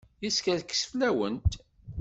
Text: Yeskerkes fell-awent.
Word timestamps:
Yeskerkes 0.23 0.81
fell-awent. 0.91 1.51